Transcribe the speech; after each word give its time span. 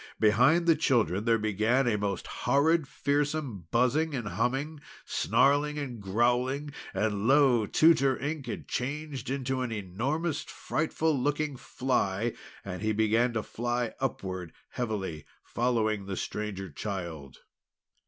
Behind 0.19 0.65
the 0.65 0.75
children 0.75 1.25
there 1.25 1.37
began 1.37 1.87
a 1.87 1.95
most 1.95 2.25
horrid, 2.25 2.87
fearsome 2.87 3.67
buzzing 3.69 4.15
and 4.15 4.29
humming, 4.29 4.79
snarling 5.05 5.77
and 5.77 6.01
growling, 6.01 6.73
and, 6.91 7.27
lo! 7.27 7.67
Tutor 7.67 8.17
Ink 8.19 8.47
had 8.47 8.67
changed 8.67 9.29
into 9.29 9.61
an 9.61 9.71
enormous 9.71 10.41
frightful 10.41 11.13
looking 11.15 11.55
fly. 11.55 12.33
And 12.65 12.81
he 12.81 12.93
began 12.93 13.33
to 13.33 13.43
fly 13.43 13.93
upward 13.99 14.53
heavily, 14.69 15.27
following 15.43 16.07
the 16.07 16.17
Stranger 16.17 16.71
Child. 16.71 17.37